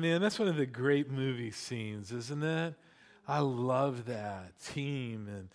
[0.00, 2.74] Man, that's one of the great movie scenes, isn't it?
[3.26, 4.52] I love that.
[4.64, 5.48] Team and,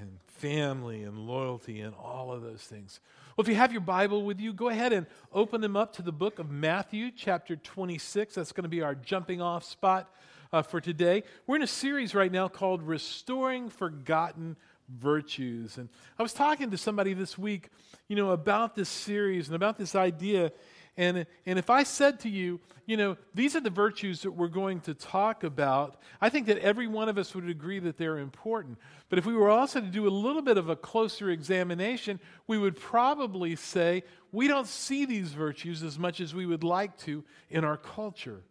[0.00, 2.98] and family and loyalty and all of those things.
[3.36, 6.02] Well, if you have your Bible with you, go ahead and open them up to
[6.02, 8.34] the book of Matthew, chapter 26.
[8.34, 10.12] That's going to be our jumping off spot
[10.52, 11.22] uh, for today.
[11.46, 14.56] We're in a series right now called Restoring Forgotten
[14.88, 15.78] Virtues.
[15.78, 15.88] And
[16.18, 17.68] I was talking to somebody this week,
[18.08, 20.50] you know, about this series and about this idea
[20.96, 24.48] and, and if I said to you, you know, these are the virtues that we're
[24.48, 28.18] going to talk about, I think that every one of us would agree that they're
[28.18, 28.78] important.
[29.08, 32.58] But if we were also to do a little bit of a closer examination, we
[32.58, 37.24] would probably say we don't see these virtues as much as we would like to
[37.50, 38.42] in our culture.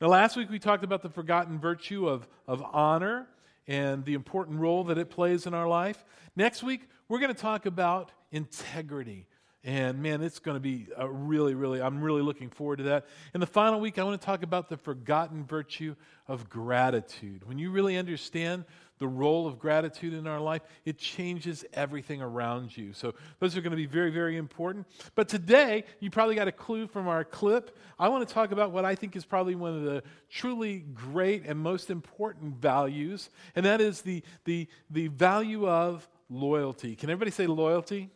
[0.00, 3.26] Now, last week we talked about the forgotten virtue of, of honor
[3.66, 6.04] and the important role that it plays in our life.
[6.36, 9.26] Next week, we're going to talk about integrity.
[9.62, 13.06] And man, it's going to be a really, really, I'm really looking forward to that.
[13.34, 15.96] In the final week, I want to talk about the forgotten virtue
[16.26, 17.46] of gratitude.
[17.46, 18.64] When you really understand
[18.98, 22.94] the role of gratitude in our life, it changes everything around you.
[22.94, 24.86] So, those are going to be very, very important.
[25.14, 27.76] But today, you probably got a clue from our clip.
[27.98, 31.44] I want to talk about what I think is probably one of the truly great
[31.44, 36.96] and most important values, and that is the, the, the value of loyalty.
[36.96, 38.10] Can everybody say loyalty?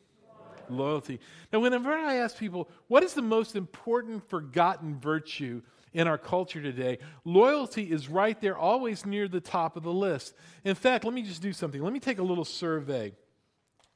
[0.70, 1.20] Loyalty.
[1.52, 5.62] Now, whenever I ask people, what is the most important forgotten virtue
[5.92, 10.34] in our culture today, loyalty is right there, always near the top of the list.
[10.64, 11.80] In fact, let me just do something.
[11.80, 13.12] Let me take a little survey.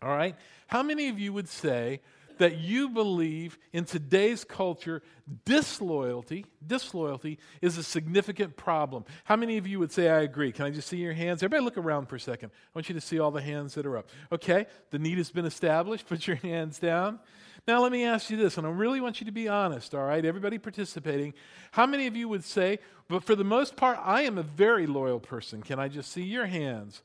[0.00, 0.36] All right?
[0.68, 2.00] How many of you would say
[2.38, 5.02] that you believe in today's culture
[5.44, 9.04] disloyalty disloyalty is a significant problem.
[9.24, 11.42] How many of you would say i agree can i just see your hands?
[11.42, 12.50] Everybody look around for a second.
[12.50, 14.08] I want you to see all the hands that are up.
[14.32, 16.06] Okay the need has been established.
[16.08, 17.18] Put your hands down.
[17.66, 20.04] Now let me ask you this and i really want you to be honest all
[20.04, 20.24] right?
[20.24, 21.34] Everybody participating.
[21.72, 22.78] How many of you would say
[23.08, 25.62] but for the most part i am a very loyal person.
[25.62, 27.02] Can i just see your hands?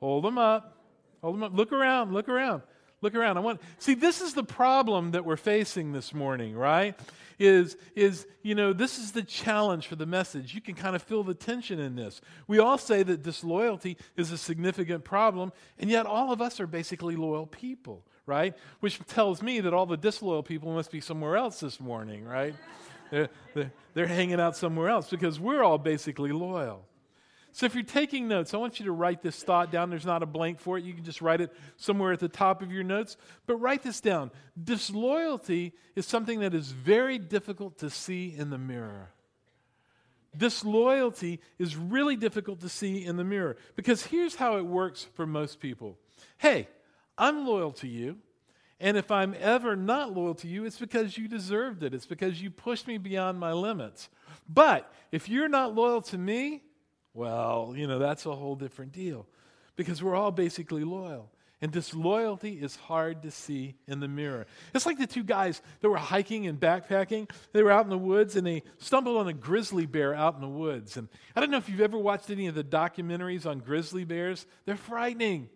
[0.00, 0.78] Hold them up.
[1.22, 1.54] Hold them up.
[1.54, 2.62] Look around look around
[3.02, 3.36] Look around.
[3.36, 6.98] I want see this is the problem that we're facing this morning, right?
[7.38, 10.54] Is is you know, this is the challenge for the message.
[10.54, 12.20] You can kind of feel the tension in this.
[12.48, 16.66] We all say that disloyalty is a significant problem, and yet all of us are
[16.66, 18.54] basically loyal people, right?
[18.80, 22.54] Which tells me that all the disloyal people must be somewhere else this morning, right?
[23.10, 26.84] they're, they're, they're hanging out somewhere else because we're all basically loyal.
[27.56, 29.88] So if you're taking notes, I want you to write this thought down.
[29.88, 30.84] There's not a blank for it.
[30.84, 33.16] You can just write it somewhere at the top of your notes.
[33.46, 34.30] But write this down.
[34.62, 39.08] Disloyalty is something that is very difficult to see in the mirror.
[40.36, 45.24] Disloyalty is really difficult to see in the mirror because here's how it works for
[45.24, 45.96] most people.
[46.36, 46.68] Hey,
[47.16, 48.18] I'm loyal to you.
[48.80, 51.94] And if I'm ever not loyal to you, it's because you deserved it.
[51.94, 54.10] It's because you pushed me beyond my limits.
[54.46, 56.60] But if you're not loyal to me,
[57.16, 59.26] well, you know, that's a whole different deal
[59.74, 61.30] because we're all basically loyal.
[61.62, 64.46] And disloyalty is hard to see in the mirror.
[64.74, 67.30] It's like the two guys that were hiking and backpacking.
[67.52, 70.42] They were out in the woods and they stumbled on a grizzly bear out in
[70.42, 70.98] the woods.
[70.98, 74.44] And I don't know if you've ever watched any of the documentaries on grizzly bears.
[74.66, 75.48] They're frightening.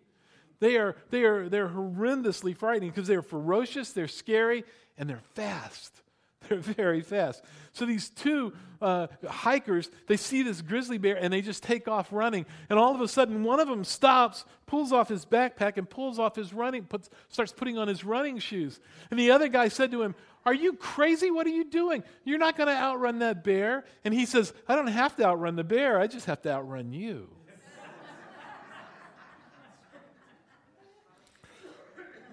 [0.59, 4.63] They are, they are, they're horrendously frightening because they're ferocious, they're scary,
[4.97, 6.01] and they're fast.
[6.49, 7.43] They're very fast.
[7.73, 12.07] So these two uh, hikers, they see this grizzly bear and they just take off
[12.11, 12.45] running.
[12.69, 16.19] And all of a sudden, one of them stops, pulls off his backpack, and pulls
[16.19, 18.79] off his running, puts, starts putting on his running shoes.
[19.09, 20.15] And the other guy said to him,
[20.45, 21.29] Are you crazy?
[21.29, 22.03] What are you doing?
[22.23, 23.85] You're not going to outrun that bear.
[24.03, 26.91] And he says, I don't have to outrun the bear, I just have to outrun
[26.91, 27.29] you.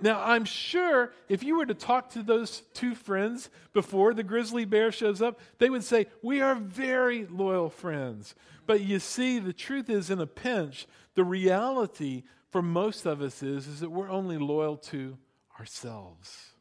[0.00, 4.64] Now, I'm sure if you were to talk to those two friends before the grizzly
[4.64, 8.34] bear shows up, they would say, We are very loyal friends.
[8.66, 13.42] But you see, the truth is, in a pinch, the reality for most of us
[13.42, 15.19] is, is that we're only loyal to
[15.58, 16.53] ourselves.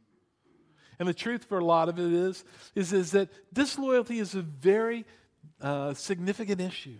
[0.99, 2.43] And the truth for a lot of it is,
[2.73, 5.05] is, is that disloyalty is a very
[5.61, 6.97] uh, significant issue.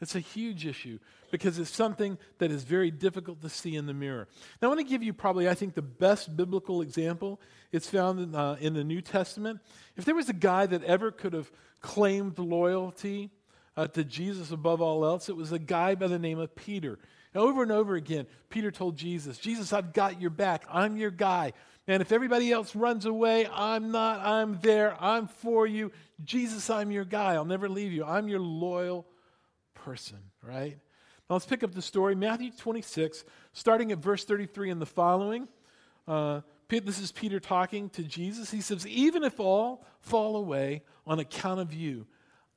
[0.00, 0.98] It's a huge issue
[1.30, 4.28] because it's something that is very difficult to see in the mirror.
[4.60, 7.40] Now, I want to give you probably, I think, the best biblical example.
[7.72, 9.60] It's found in, uh, in the New Testament.
[9.96, 11.50] If there was a guy that ever could have
[11.80, 13.30] claimed loyalty
[13.76, 16.98] uh, to Jesus above all else, it was a guy by the name of Peter.
[17.32, 20.64] And over and over again, Peter told Jesus, Jesus, I've got your back.
[20.70, 21.54] I'm your guy.
[21.88, 24.20] And if everybody else runs away, I'm not.
[24.20, 24.96] I'm there.
[25.02, 25.92] I'm for you.
[26.24, 27.34] Jesus, I'm your guy.
[27.34, 28.04] I'll never leave you.
[28.04, 29.06] I'm your loyal
[29.86, 30.76] person, right?
[31.30, 32.16] Now let's pick up the story.
[32.16, 35.46] Matthew 26, starting at verse 33 and the following.
[36.08, 38.50] Uh, this is Peter talking to Jesus.
[38.50, 42.04] He says, Even if all fall away on account of you,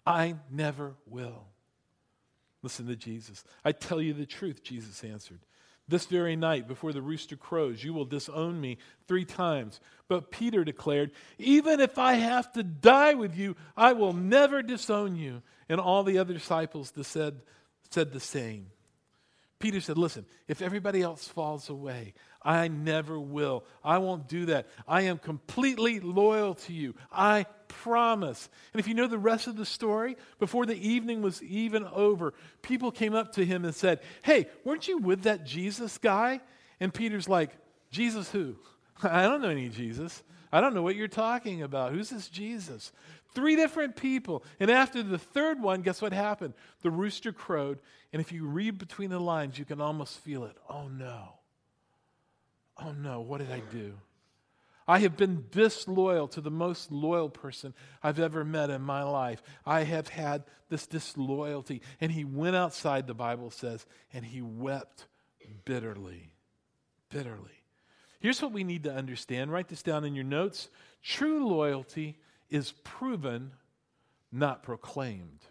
[0.07, 1.45] I never will.
[2.63, 3.43] Listen to Jesus.
[3.63, 5.39] I tell you the truth, Jesus answered.
[5.89, 8.77] This very night, before the rooster crows, you will disown me
[9.07, 9.79] three times.
[10.07, 11.09] But Peter declared,
[11.39, 15.41] Even if I have to die with you, I will never disown you.
[15.67, 17.41] And all the other disciples said,
[17.89, 18.67] said the same.
[19.59, 23.65] Peter said, Listen, if everybody else falls away, I never will.
[23.83, 24.67] I won't do that.
[24.87, 26.95] I am completely loyal to you.
[27.11, 28.49] I promise.
[28.73, 32.33] And if you know the rest of the story, before the evening was even over,
[32.61, 36.39] people came up to him and said, Hey, weren't you with that Jesus guy?
[36.79, 37.51] And Peter's like,
[37.91, 38.55] Jesus who?
[39.03, 40.23] I don't know any Jesus.
[40.51, 41.91] I don't know what you're talking about.
[41.91, 42.91] Who's this Jesus?
[43.33, 44.43] Three different people.
[44.59, 46.53] And after the third one, guess what happened?
[46.81, 47.79] The rooster crowed.
[48.11, 50.57] And if you read between the lines, you can almost feel it.
[50.69, 51.35] Oh no.
[52.81, 53.93] Oh no, what did I do?
[54.87, 59.43] I have been disloyal to the most loyal person I've ever met in my life.
[59.63, 61.83] I have had this disloyalty.
[62.01, 65.05] And he went outside, the Bible says, and he wept
[65.65, 66.33] bitterly.
[67.11, 67.63] Bitterly.
[68.19, 69.51] Here's what we need to understand.
[69.51, 70.69] Write this down in your notes.
[71.03, 72.17] True loyalty
[72.49, 73.51] is proven,
[74.31, 75.45] not proclaimed.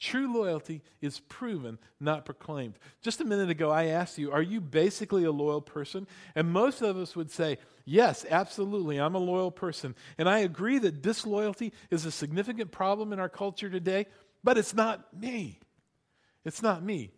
[0.00, 2.78] True loyalty is proven, not proclaimed.
[3.02, 6.06] Just a minute ago, I asked you, Are you basically a loyal person?
[6.36, 9.96] And most of us would say, Yes, absolutely, I'm a loyal person.
[10.16, 14.06] And I agree that disloyalty is a significant problem in our culture today,
[14.44, 15.58] but it's not me.
[16.44, 17.10] It's not me.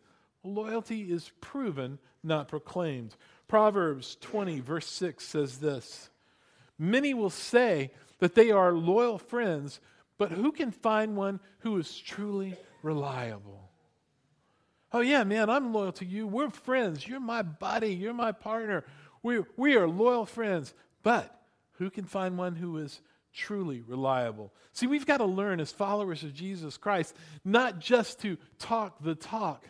[0.43, 3.15] Loyalty is proven, not proclaimed.
[3.47, 6.10] Proverbs 20, verse 6 says this
[6.83, 7.91] Many will say
[8.21, 9.81] that they are loyal friends,
[10.17, 13.69] but who can find one who is truly reliable?
[14.91, 16.27] Oh, yeah, man, I'm loyal to you.
[16.27, 17.07] We're friends.
[17.07, 17.95] You're my buddy.
[17.95, 18.85] You're my partner.
[19.23, 20.73] We, we are loyal friends.
[21.03, 21.39] But
[21.73, 23.03] who can find one who is
[23.35, 24.51] truly reliable?
[24.73, 29.15] See, we've got to learn as followers of Jesus Christ not just to talk the
[29.15, 29.69] talk,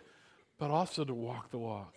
[0.59, 1.97] but also to walk the walk.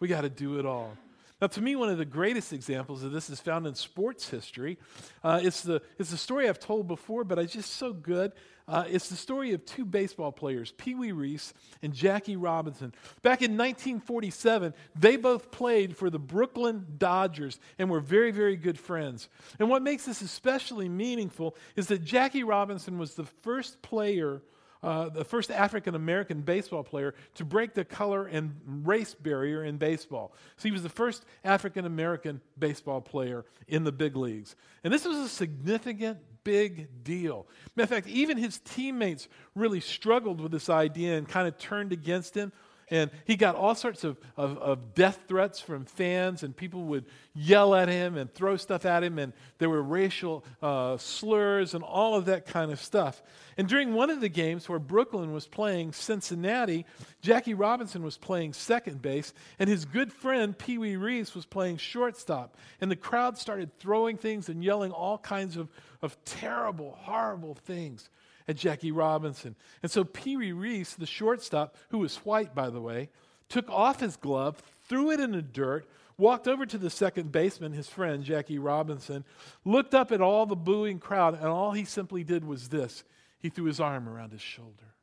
[0.00, 0.96] We got to do it all.
[1.40, 4.76] Now, to me, one of the greatest examples of this is found in sports history.
[5.22, 8.32] Uh, it's, the, it's the story I've told before, but it's just so good.
[8.66, 12.92] Uh, it's the story of two baseball players, Pee Wee Reese and Jackie Robinson.
[13.22, 18.78] Back in 1947, they both played for the Brooklyn Dodgers and were very, very good
[18.78, 19.28] friends.
[19.60, 24.42] And what makes this especially meaningful is that Jackie Robinson was the first player
[24.82, 28.54] uh, the first African American baseball player to break the color and
[28.84, 30.32] race barrier in baseball.
[30.56, 34.54] So he was the first African American baseball player in the big leagues.
[34.84, 37.46] And this was a significant, big deal.
[37.76, 41.92] Matter of fact, even his teammates really struggled with this idea and kind of turned
[41.92, 42.52] against him.
[42.90, 47.04] And he got all sorts of, of, of, death threats from fans, and people would
[47.34, 51.84] yell at him and throw stuff at him, and there were racial uh, slurs and
[51.84, 53.22] all of that kind of stuff.
[53.56, 56.86] And during one of the games where Brooklyn was playing Cincinnati,
[57.20, 61.76] Jackie Robinson was playing second base, and his good friend Pee Wee Reese was playing
[61.76, 62.56] shortstop.
[62.80, 65.68] And the crowd started throwing things and yelling all kinds of,
[66.00, 68.08] of terrible, horrible things
[68.48, 69.54] at Jackie Robinson.
[69.82, 73.10] And so Pee Wee Reese, the shortstop, who was white, by the way,
[73.48, 75.86] took off his glove, threw it in the dirt,
[76.16, 79.24] walked over to the second baseman, his friend, Jackie Robinson,
[79.64, 83.04] looked up at all the booing crowd, and all he simply did was this
[83.38, 84.94] he threw his arm around his shoulder.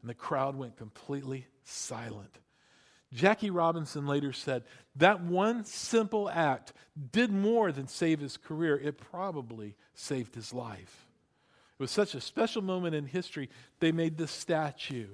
[0.00, 2.38] And the crowd went completely silent.
[3.12, 4.62] Jackie Robinson later said,
[4.96, 6.72] That one simple act
[7.12, 11.05] did more than save his career, it probably saved his life.
[11.78, 15.08] It was such a special moment in history, they made this statue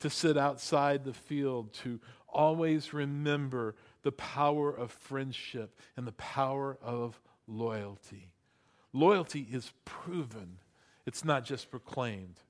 [0.00, 6.76] to sit outside the field to always remember the power of friendship and the power
[6.82, 8.28] of loyalty.
[8.92, 10.58] Loyalty is proven,
[11.06, 12.40] it's not just proclaimed.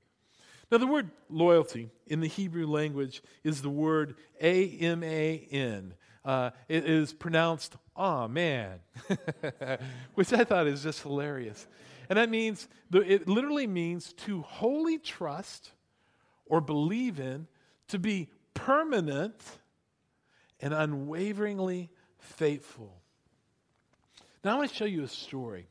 [0.71, 5.93] Now, the word loyalty in the Hebrew language is the word A M A N.
[6.25, 8.79] Uh, it is pronounced Amen,
[10.15, 11.67] which I thought is just hilarious.
[12.09, 15.71] And that means, it literally means to wholly trust
[16.45, 17.47] or believe in,
[17.87, 19.41] to be permanent
[20.59, 23.01] and unwaveringly faithful.
[24.43, 25.67] Now, I want to show you a story.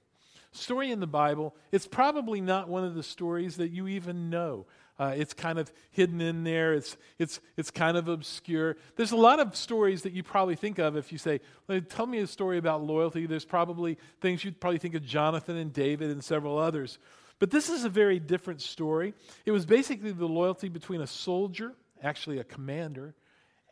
[0.53, 1.55] Story in the Bible.
[1.73, 4.67] It's probably not one of the stories that you even know.
[4.99, 6.73] Uh, it's kind of hidden in there.
[6.73, 8.77] It's, it's, it's kind of obscure.
[8.97, 11.41] There's a lot of stories that you probably think of if you say,
[11.89, 13.27] Tell me a story about loyalty.
[13.27, 16.99] There's probably things you'd probably think of Jonathan and David and several others.
[17.41, 19.15] But this is a very different story.
[19.45, 21.73] It was basically the loyalty between a soldier,
[22.03, 23.15] actually a commander,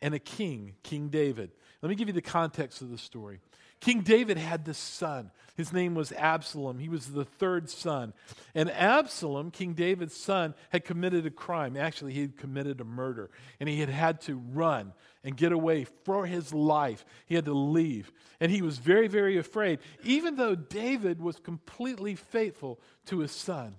[0.01, 1.51] and a king, King David.
[1.81, 3.39] Let me give you the context of the story.
[3.83, 5.29] King David had this son.
[5.57, 6.79] His name was Absalom.
[6.79, 8.13] He was the third son.
[8.55, 11.75] And Absalom, King David's son, had committed a crime.
[11.75, 13.29] Actually, he had committed a murder.
[13.59, 17.03] And he had had to run and get away for his life.
[17.25, 18.13] He had to leave.
[18.39, 23.75] And he was very, very afraid, even though David was completely faithful to his son.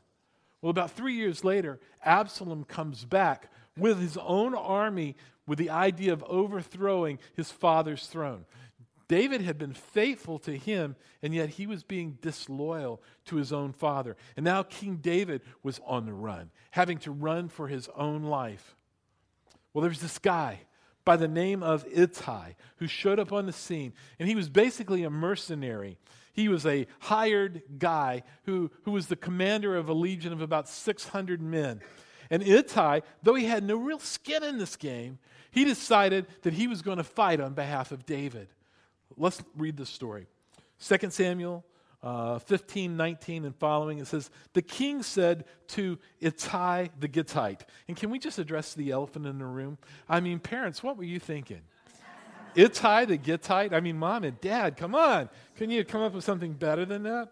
[0.60, 6.12] Well, about three years later, Absalom comes back with his own army with the idea
[6.12, 8.44] of overthrowing his father's throne.
[9.08, 13.72] David had been faithful to him, and yet he was being disloyal to his own
[13.72, 14.16] father.
[14.36, 18.76] And now King David was on the run, having to run for his own life.
[19.72, 20.60] Well, there's this guy
[21.04, 25.02] by the name of Ittai who showed up on the scene, and he was basically
[25.04, 25.98] a mercenary.
[26.32, 30.68] He was a hired guy who, who was the commander of a legion of about
[30.68, 31.80] 600 men.
[32.30, 35.18] And Ittai, though he had no real skin in this game,
[35.50, 38.48] he decided that he was going to fight on behalf of David.
[39.16, 40.26] Let's read the story.
[40.80, 41.64] 2 Samuel
[42.04, 47.96] uh, 15, 19, and following, it says, The king said to Ittai the Gittite, and
[47.96, 49.78] can we just address the elephant in the room?
[50.06, 51.62] I mean, parents, what were you thinking?
[52.54, 53.72] Ittai the Gittite?
[53.72, 55.30] I mean, mom and dad, come on.
[55.56, 57.30] Can you come up with something better than that?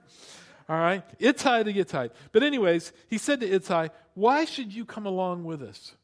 [0.70, 1.04] All right?
[1.20, 2.12] Ittai the Gittite.
[2.32, 5.94] But, anyways, he said to Ittai, Why should you come along with us?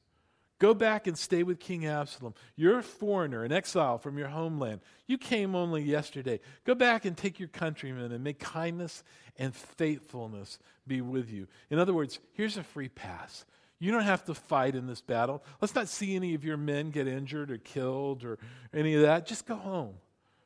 [0.59, 2.35] Go back and stay with King Absalom.
[2.57, 4.81] You're a foreigner, an exile from your homeland.
[5.07, 6.41] You came only yesterday.
[6.65, 9.05] Go back and take your countrymen and make kindness
[9.39, 11.47] and faithfulness be with you.
[11.71, 13.45] In other words, here's a free pass.
[13.79, 15.45] You don't have to fight in this battle.
[15.61, 18.39] Let's not see any of your men get injured or killed or
[18.75, 19.27] any of that.
[19.27, 19.95] Just go home.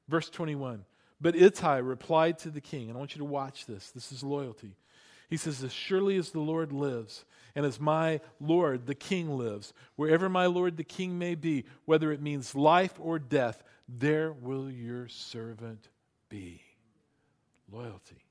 [0.08, 0.84] Verse 21.
[1.22, 3.90] But Ittai replied to the king, and I want you to watch this.
[3.92, 4.76] This is loyalty.
[5.30, 9.72] He says, As surely as the Lord lives, and as my Lord the King lives,
[9.96, 14.70] wherever my Lord the King may be, whether it means life or death, there will
[14.70, 15.88] your servant
[16.28, 16.62] be.
[17.70, 18.22] Loyalty.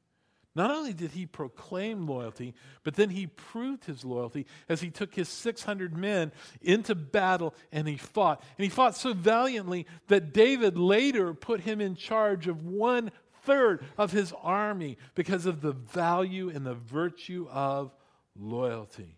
[0.53, 5.15] Not only did he proclaim loyalty, but then he proved his loyalty as he took
[5.15, 8.43] his 600 men into battle and he fought.
[8.57, 13.11] And he fought so valiantly that David later put him in charge of one
[13.43, 17.95] third of his army because of the value and the virtue of
[18.38, 19.17] loyalty.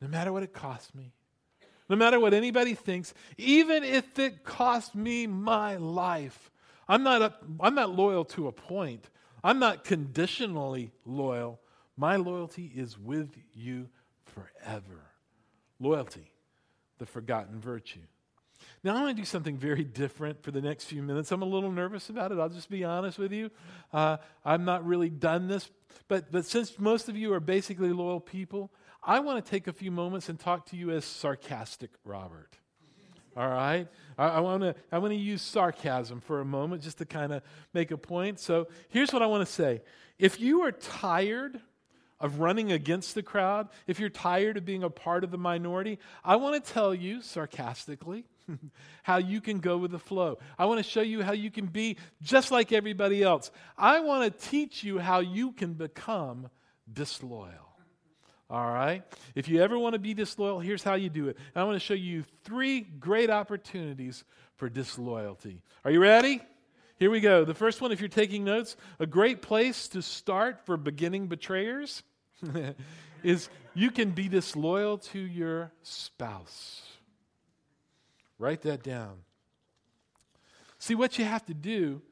[0.00, 1.12] No matter what it costs me,
[1.88, 6.50] no matter what anybody thinks, even if it costs me my life,
[6.88, 9.08] I'm not, a, I'm not loyal to a point.
[9.42, 11.60] I'm not conditionally loyal.
[11.96, 13.88] My loyalty is with you
[14.24, 15.02] forever.
[15.80, 16.32] Loyalty,
[16.98, 18.00] the forgotten virtue.
[18.84, 21.32] Now, I'm going to do something very different for the next few minutes.
[21.32, 22.38] I'm a little nervous about it.
[22.38, 23.50] I'll just be honest with you.
[23.92, 25.70] Uh, I've not really done this,
[26.06, 28.70] but, but since most of you are basically loyal people,
[29.02, 32.58] I want to take a few moments and talk to you as sarcastic Robert.
[33.36, 33.86] All right?
[34.16, 37.32] I, I want to I want to use sarcasm for a moment just to kind
[37.32, 37.42] of
[37.72, 38.40] make a point.
[38.40, 39.82] So here's what I want to say.
[40.18, 41.60] If you are tired
[42.20, 46.00] of running against the crowd, if you're tired of being a part of the minority,
[46.24, 48.24] I want to tell you sarcastically
[49.02, 50.38] how you can go with the flow.
[50.58, 53.50] I want to show you how you can be just like everybody else.
[53.76, 56.48] I want to teach you how you can become
[56.92, 57.68] disloyal.
[58.50, 59.02] All right?
[59.34, 61.36] If you ever want to be disloyal, here's how you do it.
[61.54, 64.24] And I want to show you three great opportunities
[64.56, 65.60] for disloyalty.
[65.84, 66.40] Are you ready?
[66.98, 67.44] Here we go.
[67.44, 72.02] The first one, if you're taking notes, a great place to start for beginning betrayers
[73.22, 76.82] is you can be disloyal to your spouse.
[78.38, 79.18] Write that down.
[80.78, 82.02] See, what you have to do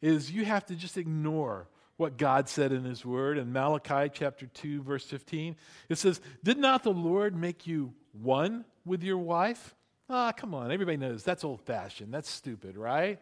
[0.00, 3.38] is you have to just ignore what God said in His Word.
[3.38, 5.56] In Malachi chapter 2, verse 15,
[5.88, 9.74] it says, Did not the Lord make you one with your wife?
[10.08, 10.70] Ah, come on.
[10.70, 12.12] Everybody knows that's old fashioned.
[12.12, 13.18] That's stupid, right?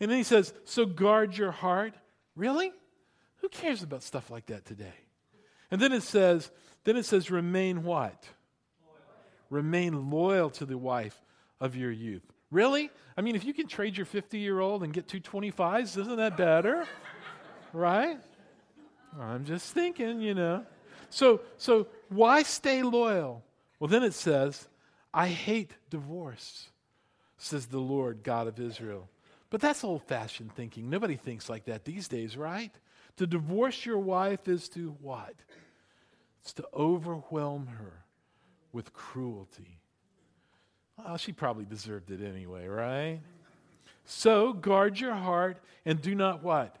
[0.00, 1.94] And then he says, So guard your heart.
[2.34, 2.72] Really?
[3.38, 4.94] Who cares about stuff like that today?
[5.70, 6.50] And then it says,
[6.84, 8.26] then it says, remain what?
[8.82, 8.96] Loyal.
[9.50, 11.20] Remain loyal to the wife
[11.60, 12.22] of your youth.
[12.50, 12.90] Really?
[13.16, 16.16] I mean, if you can trade your 50 year old and get two 25s, isn't
[16.16, 16.86] that better?
[17.72, 18.18] right?
[19.18, 20.64] I'm just thinking, you know.
[21.10, 23.42] So, so why stay loyal?
[23.80, 24.68] Well, then it says,
[25.12, 26.68] I hate divorce,
[27.38, 29.08] says the Lord God of Israel.
[29.50, 30.90] But that's old fashioned thinking.
[30.90, 32.72] Nobody thinks like that these days, right?
[33.16, 35.34] To divorce your wife is to what?
[36.42, 38.04] It's to overwhelm her
[38.72, 39.77] with cruelty
[40.98, 43.20] well, she probably deserved it anyway, right?
[44.04, 46.76] So guard your heart and do not what?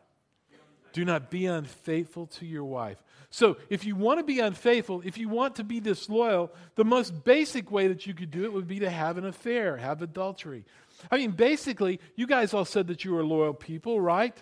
[0.92, 3.02] Do not be unfaithful to your wife.
[3.30, 7.24] So, if you want to be unfaithful, if you want to be disloyal, the most
[7.24, 10.64] basic way that you could do it would be to have an affair, have adultery.
[11.10, 14.36] I mean, basically, you guys all said that you were loyal people, right?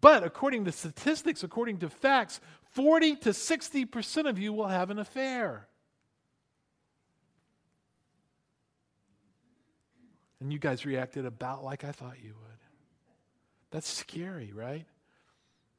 [0.00, 2.40] But according to statistics, according to facts,
[2.72, 5.66] 40 to 60% of you will have an affair.
[10.40, 12.50] And you guys reacted about like I thought you would.
[13.70, 14.86] That's scary, right?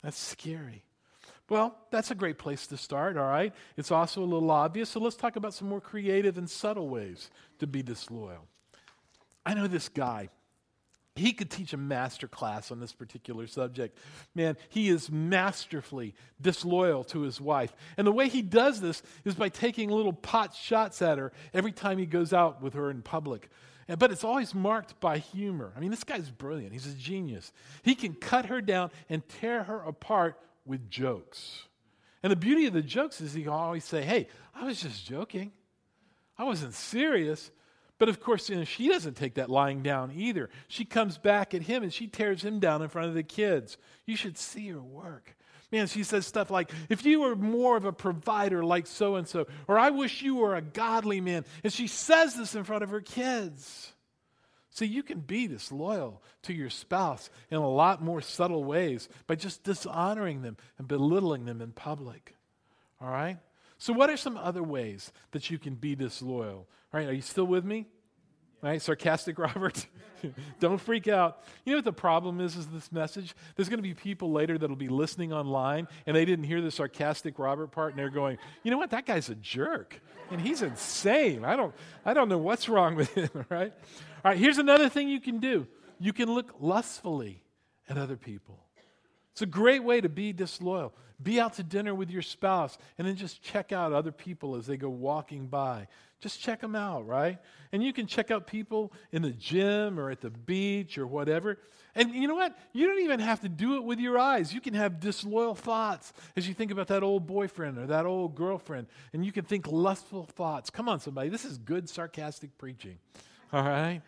[0.03, 0.83] That's scary.
[1.49, 3.53] Well, that's a great place to start, all right?
[3.75, 7.29] It's also a little obvious, so let's talk about some more creative and subtle ways
[7.59, 8.47] to be disloyal.
[9.45, 10.29] I know this guy.
[11.17, 13.97] He could teach a master class on this particular subject.
[14.33, 17.75] Man, he is masterfully disloyal to his wife.
[17.97, 21.73] And the way he does this is by taking little pot shots at her every
[21.73, 23.49] time he goes out with her in public.
[23.97, 25.73] But it's always marked by humor.
[25.75, 26.73] I mean, this guy's brilliant.
[26.73, 27.51] He's a genius.
[27.81, 31.63] He can cut her down and tear her apart with jokes.
[32.23, 35.05] And the beauty of the jokes is he can always say, Hey, I was just
[35.05, 35.51] joking.
[36.37, 37.51] I wasn't serious.
[37.97, 40.49] But of course, you know, she doesn't take that lying down either.
[40.67, 43.77] She comes back at him and she tears him down in front of the kids.
[44.07, 45.35] You should see her work.
[45.71, 49.27] Man, she says stuff like, if you were more of a provider like so and
[49.27, 51.45] so, or I wish you were a godly man.
[51.63, 53.93] And she says this in front of her kids.
[54.69, 59.35] See, you can be disloyal to your spouse in a lot more subtle ways by
[59.35, 62.35] just dishonoring them and belittling them in public.
[63.01, 63.37] All right?
[63.77, 66.67] So, what are some other ways that you can be disloyal?
[66.93, 67.87] All right, are you still with me?
[68.61, 68.81] Right?
[68.81, 69.85] Sarcastic Robert?
[70.59, 71.43] Don't freak out.
[71.65, 73.35] You know what the problem is, is this message?
[73.55, 76.71] There's going to be people later that'll be listening online and they didn't hear the
[76.71, 79.99] sarcastic Robert part and they're going, you know what, that guy's a jerk.
[80.29, 81.43] And he's insane.
[81.43, 81.73] I don't,
[82.05, 83.73] I don't know what's wrong with him, right?
[84.23, 85.67] All right, here's another thing you can do.
[85.99, 87.43] You can look lustfully
[87.89, 88.59] at other people.
[89.33, 90.93] It's a great way to be disloyal.
[91.21, 94.65] Be out to dinner with your spouse and then just check out other people as
[94.65, 95.87] they go walking by.
[96.21, 97.39] Just check them out, right?
[97.71, 101.57] And you can check out people in the gym or at the beach or whatever.
[101.95, 102.55] And you know what?
[102.73, 104.53] You don't even have to do it with your eyes.
[104.53, 108.35] You can have disloyal thoughts as you think about that old boyfriend or that old
[108.35, 110.69] girlfriend, and you can think lustful thoughts.
[110.69, 111.29] Come on, somebody.
[111.29, 112.99] This is good, sarcastic preaching.
[113.51, 114.01] All right?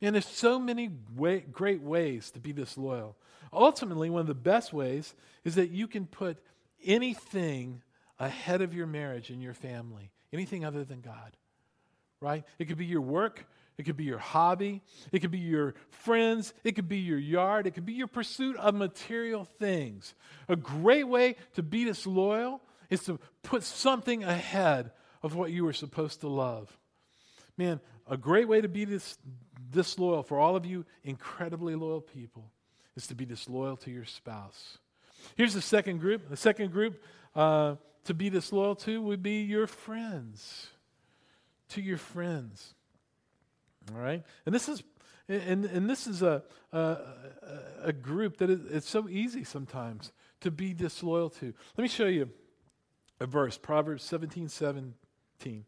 [0.00, 3.16] And there's so many way, great ways to be disloyal.
[3.52, 6.38] Ultimately, one of the best ways is that you can put
[6.84, 7.82] anything
[8.18, 11.36] ahead of your marriage and your family, anything other than God.
[12.20, 12.44] Right?
[12.58, 16.52] It could be your work, it could be your hobby, it could be your friends,
[16.64, 20.14] it could be your yard, it could be your pursuit of material things.
[20.48, 22.60] A great way to be disloyal
[22.90, 24.90] is to put something ahead
[25.22, 26.76] of what you were supposed to love.
[27.56, 29.18] Man, a great way to be dis-
[29.70, 32.50] disloyal for all of you incredibly loyal people
[32.96, 34.78] is to be disloyal to your spouse.
[35.36, 36.28] Here's the second group.
[36.28, 37.02] The second group
[37.34, 37.76] uh,
[38.08, 40.68] to be disloyal to would be your friends.
[41.70, 42.72] To your friends.
[43.94, 44.24] All right?
[44.46, 44.82] And this is.
[45.28, 46.42] And, and this is a,
[46.72, 46.96] a,
[47.82, 51.52] a group that is, it's so easy sometimes to be disloyal to.
[51.76, 52.30] Let me show you
[53.20, 55.64] a verse, Proverbs 17 17.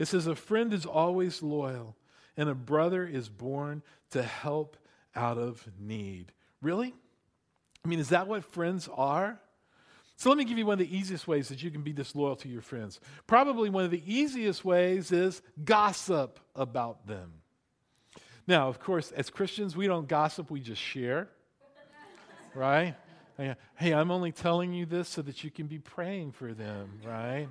[0.00, 1.94] It says, A friend is always loyal,
[2.36, 4.76] and a brother is born to help
[5.14, 6.32] out of need.
[6.60, 6.92] Really?
[7.84, 9.38] I mean, is that what friends are?
[10.16, 12.36] So let me give you one of the easiest ways that you can be disloyal
[12.36, 13.00] to your friends.
[13.26, 17.32] Probably one of the easiest ways is gossip about them.
[18.46, 21.28] Now, of course, as Christians, we don't gossip, we just share.
[22.54, 22.94] right?
[23.76, 27.48] Hey, I'm only telling you this so that you can be praying for them, right?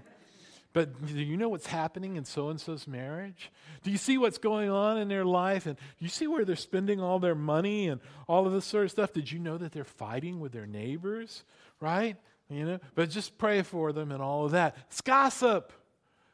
[0.71, 3.51] But do you know what's happening in so and so's marriage?
[3.83, 5.67] Do you see what's going on in their life?
[5.67, 8.85] And do you see where they're spending all their money and all of this sort
[8.85, 9.13] of stuff?
[9.13, 11.43] Did you know that they're fighting with their neighbors?
[11.79, 12.17] Right?
[12.49, 14.75] You know, but just pray for them and all of that.
[14.89, 15.71] It's gossip.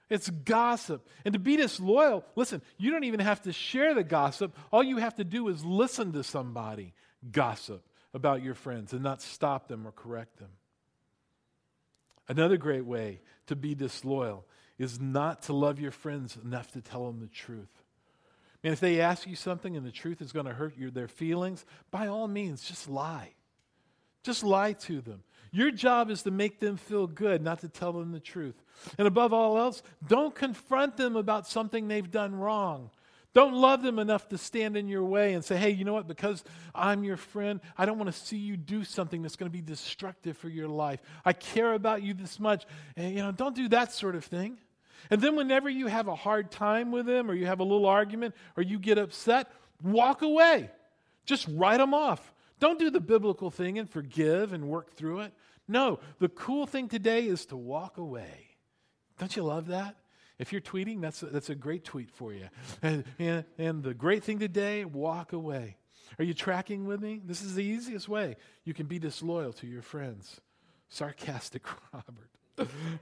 [0.09, 1.07] It's gossip.
[1.23, 4.55] And to be disloyal, listen, you don't even have to share the gossip.
[4.71, 6.93] All you have to do is listen to somebody
[7.31, 10.49] gossip about your friends and not stop them or correct them.
[12.27, 14.45] Another great way to be disloyal
[14.77, 17.83] is not to love your friends enough to tell them the truth.
[18.63, 21.07] Man, if they ask you something and the truth is going to hurt your, their
[21.07, 23.33] feelings, by all means, just lie.
[24.23, 25.23] Just lie to them.
[25.51, 28.55] Your job is to make them feel good, not to tell them the truth.
[28.97, 32.91] And above all else, don't confront them about something they've done wrong.
[33.33, 36.07] Don't love them enough to stand in your way and say, hey, you know what?
[36.07, 39.55] Because I'm your friend, I don't want to see you do something that's going to
[39.55, 40.99] be destructive for your life.
[41.23, 42.65] I care about you this much.
[42.95, 44.57] And, you know, don't do that sort of thing.
[45.11, 47.85] And then whenever you have a hard time with them or you have a little
[47.85, 49.51] argument or you get upset,
[49.83, 50.69] walk away.
[51.25, 52.33] Just write them off.
[52.59, 55.33] Don't do the biblical thing and forgive and work through it.
[55.67, 58.49] No, the cool thing today is to walk away.
[59.17, 59.95] Don't you love that?
[60.39, 62.47] If you're tweeting, that's a, that's a great tweet for you.
[62.81, 65.77] And, and, and the great thing today, walk away.
[66.17, 67.21] Are you tracking with me?
[67.23, 70.41] This is the easiest way you can be disloyal to your friends.
[70.89, 72.29] Sarcastic Robert.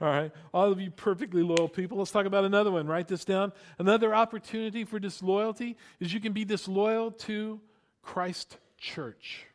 [0.00, 0.32] All right.
[0.52, 2.86] All of you perfectly loyal people, let's talk about another one.
[2.86, 3.52] Write this down.
[3.78, 7.60] Another opportunity for disloyalty is you can be disloyal to
[8.02, 9.47] Christ Church.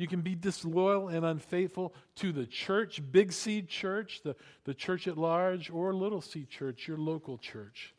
[0.00, 4.34] You can be disloyal and unfaithful to the church, Big C church, the,
[4.64, 7.94] the church at large, or Little C church, your local church.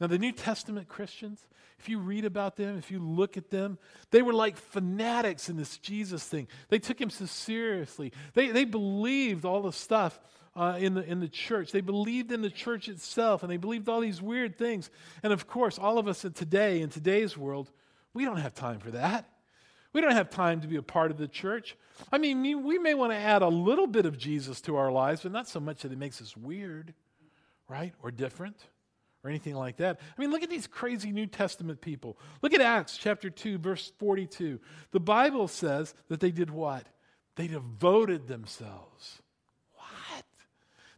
[0.00, 1.46] Now, the New Testament Christians,
[1.78, 3.78] if you read about them, if you look at them,
[4.10, 6.48] they were like fanatics in this Jesus thing.
[6.70, 8.12] They took him so seriously.
[8.34, 10.18] They, they believed all the stuff
[10.56, 11.70] uh, in, the, in the church.
[11.70, 14.90] They believed in the church itself, and they believed all these weird things.
[15.22, 17.70] And of course, all of us today, in today's world,
[18.12, 19.31] we don't have time for that.
[19.92, 21.76] We don't have time to be a part of the church.
[22.10, 25.22] I mean, we may want to add a little bit of Jesus to our lives,
[25.22, 26.94] but not so much that it makes us weird,
[27.68, 27.92] right?
[28.02, 28.56] Or different
[29.22, 30.00] or anything like that.
[30.00, 32.18] I mean, look at these crazy New Testament people.
[32.40, 34.58] Look at Acts chapter 2, verse 42.
[34.90, 36.86] The Bible says that they did what?
[37.36, 39.22] They devoted themselves.
[39.74, 40.24] What?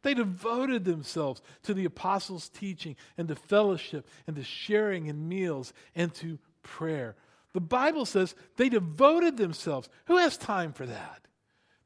[0.02, 5.74] They devoted themselves to the apostles' teaching and to fellowship and to sharing in meals
[5.94, 7.16] and to prayer.
[7.54, 9.88] The Bible says they devoted themselves.
[10.06, 11.20] Who has time for that?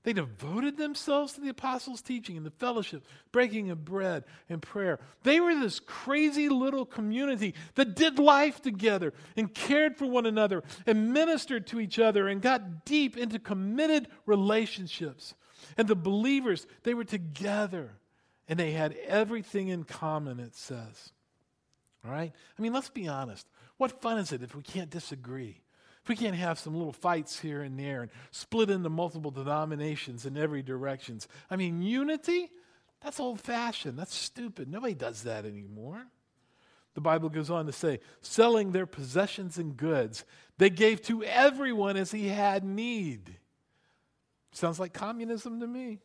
[0.02, 5.00] They devoted themselves to the apostles' teaching and the fellowship, breaking of bread and prayer.
[5.22, 10.62] They were this crazy little community that did life together and cared for one another
[10.86, 15.34] and ministered to each other and got deep into committed relationships.
[15.76, 17.90] And the believers, they were together
[18.48, 21.12] and they had everything in common, it says.
[22.02, 22.32] All right?
[22.58, 23.46] I mean, let's be honest.
[23.78, 25.62] What fun is it if we can't disagree?
[26.02, 30.26] If we can't have some little fights here and there and split into multiple denominations
[30.26, 31.26] in every directions.
[31.50, 32.50] I mean, unity?
[33.02, 33.98] That's old fashioned.
[33.98, 34.68] That's stupid.
[34.68, 36.06] Nobody does that anymore.
[36.94, 40.24] The Bible goes on to say, selling their possessions and goods,
[40.56, 43.36] they gave to everyone as he had need.
[44.50, 46.00] Sounds like communism to me.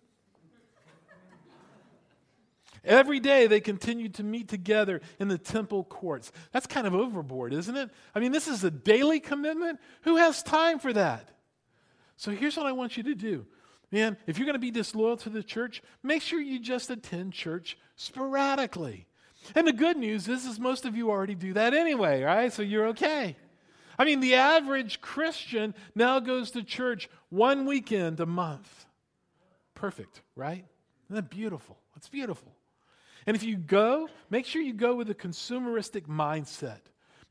[2.86, 6.32] Every day they continued to meet together in the temple courts.
[6.52, 7.90] That's kind of overboard, isn't it?
[8.14, 9.80] I mean, this is a daily commitment.
[10.02, 11.30] Who has time for that?
[12.18, 13.46] So here's what I want you to do.
[13.92, 17.34] Man, if you're going to be disloyal to the church, make sure you just attend
[17.34, 19.08] church sporadically.
[19.56, 22.52] And the good news is, is most of you already do that anyway, right?
[22.52, 23.36] So you're okay.
[23.98, 28.86] I mean, the average Christian now goes to church one weekend a month.
[29.76, 30.66] Perfect, right?
[31.08, 31.78] Isn't that beautiful?
[31.96, 32.52] It's beautiful.
[33.26, 36.80] And if you go, make sure you go with a consumeristic mindset.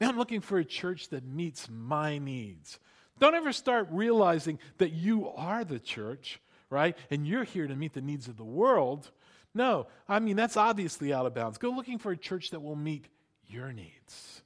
[0.01, 2.79] Man, I'm looking for a church that meets my needs.
[3.19, 6.97] Don't ever start realizing that you are the church, right?
[7.11, 9.11] And you're here to meet the needs of the world.
[9.55, 11.59] No, I mean, that's obviously out of bounds.
[11.59, 13.07] Go looking for a church that will meet
[13.47, 14.43] your needs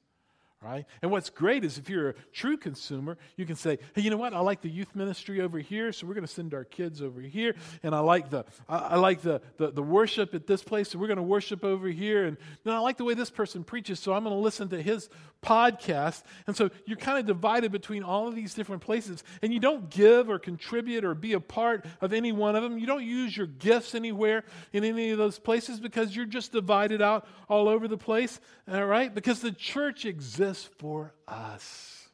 [0.63, 0.87] right?
[1.03, 4.17] And what's great is if you're a true consumer, you can say, hey, you know
[4.17, 4.33] what?
[4.33, 7.21] I like the youth ministry over here, so we're going to send our kids over
[7.21, 7.55] here.
[7.83, 10.99] And I like the I, I like the, the, the worship at this place, so
[10.99, 12.25] we're going to worship over here.
[12.25, 14.83] And then I like the way this person preaches, so I'm going to listen to
[14.83, 15.11] his
[15.43, 16.23] podcast.
[16.47, 19.91] And so you're kind of divided between all of these different places, and you don't
[19.91, 22.79] give or contribute or be a part of any one of them.
[22.79, 27.03] You don't use your gifts anywhere in any of those places because you're just divided
[27.03, 29.15] out all over the place, all right?
[29.15, 32.09] Because the church exists for us.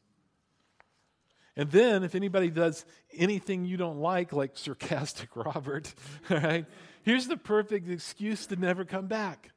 [1.56, 5.92] And then, if anybody does anything you don't like, like sarcastic Robert,
[6.30, 6.64] right?
[7.02, 9.50] Here's the perfect excuse to never come back.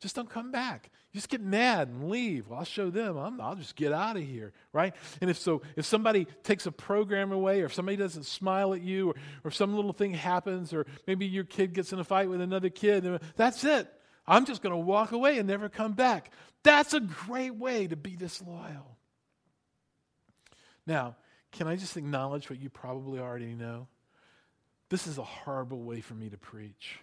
[0.00, 0.90] Just don't come back.
[1.12, 2.48] Just get mad and leave.
[2.48, 3.16] Well, I'll show them.
[3.16, 4.94] i will just get out of here, right?
[5.20, 8.80] And if so, if somebody takes a program away, or if somebody doesn't smile at
[8.80, 12.28] you, or, or some little thing happens, or maybe your kid gets in a fight
[12.28, 13.88] with another kid, that's it.
[14.26, 16.30] I'm just going to walk away and never come back.
[16.62, 18.96] That's a great way to be disloyal.
[20.86, 21.16] Now,
[21.52, 23.86] can I just acknowledge what you probably already know?
[24.88, 26.98] This is a horrible way for me to preach.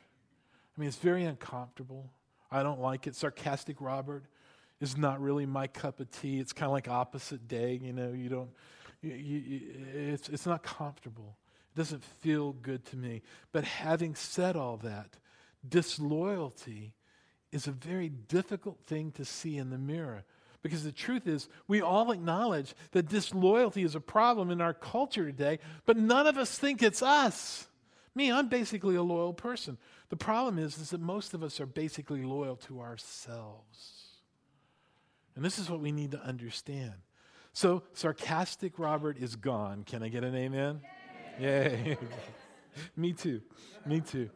[0.75, 2.11] I mean, it's very uncomfortable.
[2.51, 3.15] I don't like it.
[3.15, 4.23] Sarcastic Robert
[4.79, 6.39] is not really my cup of tea.
[6.39, 8.49] It's kind of like opposite day, you know, you don't,
[9.01, 9.61] you, you,
[9.93, 11.37] it's, it's not comfortable.
[11.73, 13.21] It doesn't feel good to me.
[13.51, 15.17] But having said all that,
[15.67, 16.93] disloyalty
[17.51, 20.23] is a very difficult thing to see in the mirror.
[20.63, 25.25] Because the truth is, we all acknowledge that disloyalty is a problem in our culture
[25.25, 27.67] today, but none of us think it's us.
[28.13, 29.77] Me, I'm basically a loyal person.
[30.09, 34.01] The problem is, is that most of us are basically loyal to ourselves.
[35.35, 36.93] And this is what we need to understand.
[37.53, 39.83] So, sarcastic Robert is gone.
[39.83, 40.81] Can I get an amen?
[41.39, 41.97] Yay.
[42.95, 43.41] Me too.
[43.85, 44.29] Me too.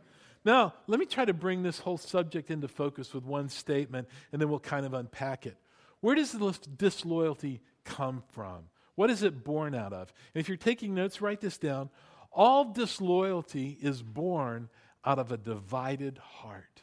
[0.46, 4.40] Now, let me try to bring this whole subject into focus with one statement, and
[4.40, 5.58] then we'll kind of unpack it.
[6.02, 8.66] Where does this disloyalty come from?
[8.94, 10.14] What is it born out of?
[10.34, 11.90] And if you're taking notes, write this down.
[12.32, 14.70] All disloyalty is born
[15.04, 16.82] out of a divided heart.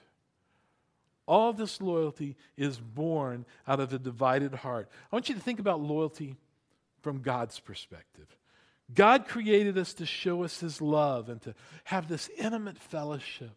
[1.27, 4.89] All disloyalty is born out of a divided heart.
[5.11, 6.37] I want you to think about loyalty
[7.01, 8.27] from God's perspective.
[8.95, 13.51] God created us to show us his love and to have this intimate fellowship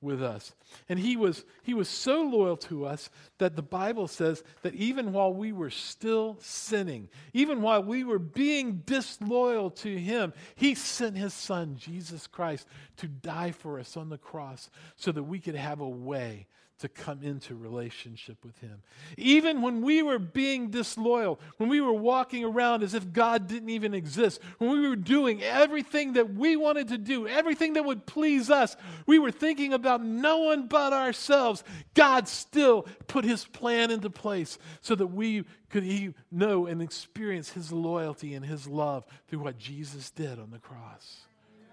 [0.00, 0.54] with us.
[0.88, 5.12] And he was, he was so loyal to us that the Bible says that even
[5.12, 11.16] while we were still sinning, even while we were being disloyal to him, he sent
[11.16, 12.66] his son, Jesus Christ,
[12.98, 16.46] to die for us on the cross so that we could have a way
[16.78, 18.82] to come into relationship with Him.
[19.16, 23.70] Even when we were being disloyal, when we were walking around as if God didn't
[23.70, 28.06] even exist, when we were doing everything that we wanted to do, everything that would
[28.06, 31.64] please us, we were thinking about no one but ourselves.
[31.94, 37.50] God still put His plan into place so that we could he know and experience
[37.50, 41.18] His loyalty and His love through what Jesus did on the cross.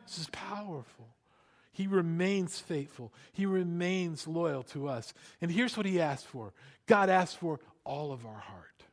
[0.05, 1.14] This is powerful.
[1.75, 3.11] He remains faithful.
[3.33, 5.13] He remains loyal to us.
[5.41, 6.53] And here's what he asked for
[6.87, 8.83] God asked for all of our heart.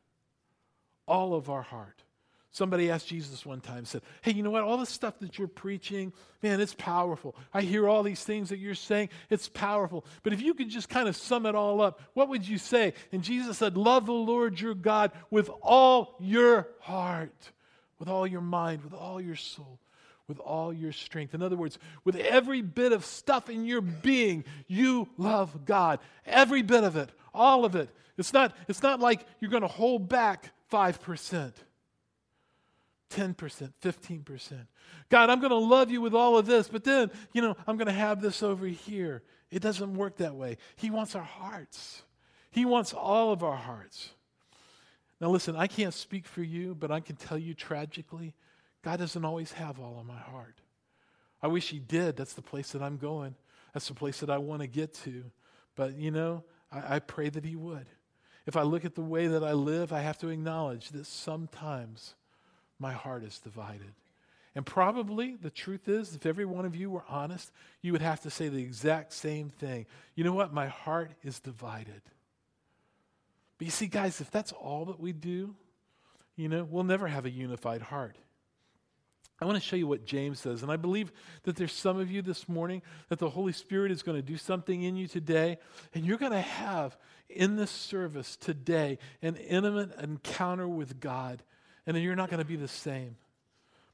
[1.07, 2.03] All of our heart.
[2.51, 4.63] Somebody asked Jesus one time, said, Hey, you know what?
[4.63, 7.37] All the stuff that you're preaching, man, it's powerful.
[7.53, 10.05] I hear all these things that you're saying, it's powerful.
[10.21, 12.95] But if you could just kind of sum it all up, what would you say?
[13.13, 17.51] And Jesus said, Love the Lord your God with all your heart,
[17.97, 19.79] with all your mind, with all your soul
[20.27, 21.33] with all your strength.
[21.33, 25.99] In other words, with every bit of stuff in your being, you love God.
[26.25, 27.89] Every bit of it, all of it.
[28.17, 31.53] It's not, it's not like you're going to hold back 5%.
[33.09, 34.67] 10%, 15%.
[35.09, 37.77] God, I'm going to love you with all of this, but then, you know, I'm
[37.77, 39.21] going to have this over here.
[39.51, 40.57] It doesn't work that way.
[40.75, 42.03] He wants our hearts,
[42.49, 44.09] He wants all of our hearts.
[45.21, 48.33] Now, listen, I can't speak for you, but I can tell you tragically
[48.83, 50.59] God doesn't always have all of my heart.
[51.41, 52.15] I wish He did.
[52.15, 53.35] That's the place that I'm going.
[53.73, 55.23] That's the place that I want to get to.
[55.75, 57.87] But, you know, I, I pray that He would.
[58.45, 62.15] If I look at the way that I live, I have to acknowledge that sometimes
[62.77, 63.93] my heart is divided.
[64.55, 68.21] And probably the truth is, if every one of you were honest, you would have
[68.21, 69.87] to say the exact same thing.
[70.15, 70.53] You know what?
[70.53, 72.01] My heart is divided.
[73.57, 75.55] But you see, guys, if that's all that we do,
[76.35, 78.17] you know, we'll never have a unified heart.
[79.43, 80.63] I want to show you what James says.
[80.63, 81.11] And I believe
[81.43, 84.37] that there's some of you this morning that the Holy Spirit is going to do
[84.37, 85.57] something in you today.
[85.93, 91.43] And you're going to have in this service today an intimate encounter with God.
[91.85, 93.17] And then you're not going to be the same.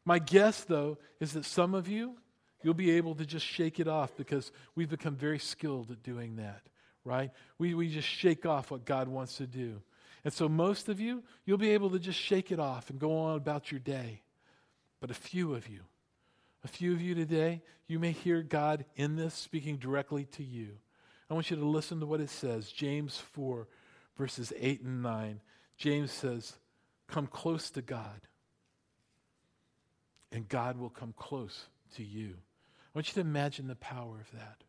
[0.05, 2.15] My guess, though, is that some of you,
[2.61, 6.35] you'll be able to just shake it off because we've become very skilled at doing
[6.35, 6.61] that,
[7.03, 7.31] right?
[7.57, 9.81] We, we just shake off what God wants to do.
[10.23, 13.17] And so, most of you, you'll be able to just shake it off and go
[13.17, 14.21] on about your day.
[14.99, 15.81] But a few of you,
[16.63, 20.77] a few of you today, you may hear God in this speaking directly to you.
[21.29, 23.67] I want you to listen to what it says James 4,
[24.17, 25.41] verses 8 and 9.
[25.77, 26.57] James says,
[27.07, 28.21] Come close to God,
[30.31, 32.35] and God will come close to you.
[32.35, 34.63] I want you to imagine the power of that.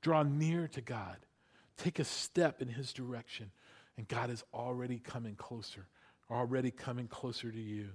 [0.00, 1.16] Draw near to God,
[1.76, 3.50] take a step in His direction,
[3.96, 5.86] and God is already coming closer,
[6.30, 7.88] already coming closer to you.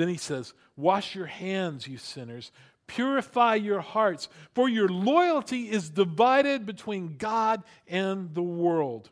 [0.00, 2.52] Then he says, Wash your hands, you sinners.
[2.86, 9.10] Purify your hearts, for your loyalty is divided between God and the world.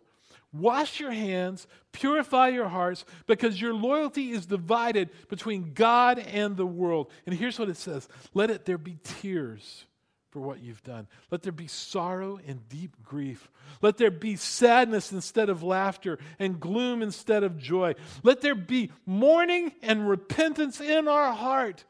[0.50, 6.66] Wash your hands, purify your hearts, because your loyalty is divided between God and the
[6.66, 7.10] world.
[7.26, 9.84] And here's what it says Let it there be tears
[10.30, 11.06] for what you've done.
[11.30, 13.50] Let there be sorrow and deep grief.
[13.80, 17.94] Let there be sadness instead of laughter and gloom instead of joy.
[18.22, 21.84] Let there be mourning and repentance in our heart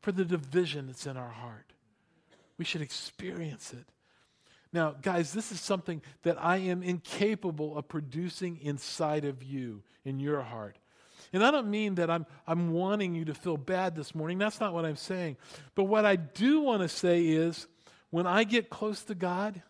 [0.00, 1.72] for the division that's in our heart.
[2.58, 3.86] We should experience it.
[4.72, 10.18] Now, guys, this is something that I am incapable of producing inside of you, in
[10.18, 10.78] your heart.
[11.32, 14.38] And I don't mean that I'm, I'm wanting you to feel bad this morning.
[14.38, 15.36] That's not what I'm saying.
[15.74, 17.66] But what I do want to say is
[18.12, 19.62] when I get close to God,